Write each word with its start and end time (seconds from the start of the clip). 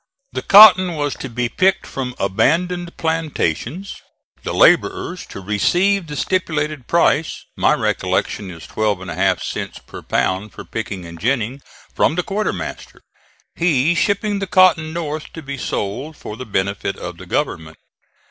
The 0.31 0.41
cotton 0.41 0.95
was 0.95 1.13
to 1.17 1.29
be 1.29 1.47
picked 1.47 1.85
from 1.85 2.15
abandoned 2.17 2.97
plantations, 2.97 4.01
the 4.41 4.51
laborers 4.51 5.27
to 5.27 5.39
receive 5.41 6.07
the 6.07 6.15
stipulated 6.15 6.87
price 6.87 7.45
(my 7.55 7.75
recollection 7.75 8.49
is 8.49 8.65
twelve 8.65 8.99
and 8.99 9.11
a 9.11 9.15
half 9.15 9.43
cents 9.43 9.77
per 9.77 10.01
pound 10.01 10.53
for 10.53 10.65
picking 10.65 11.05
and 11.05 11.19
ginning) 11.19 11.61
from 11.93 12.15
the 12.15 12.23
quartermaster, 12.23 13.03
he 13.53 13.93
shipping 13.93 14.39
the 14.39 14.47
cotton 14.47 14.91
north 14.91 15.31
to 15.33 15.43
be 15.43 15.55
sold 15.55 16.17
for 16.17 16.35
the 16.35 16.47
benefit 16.47 16.97
of 16.97 17.17
the 17.17 17.27
government. 17.27 17.77